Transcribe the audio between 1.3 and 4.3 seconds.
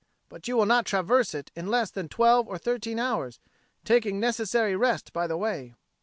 it in less than twelve or thirteen hours, taking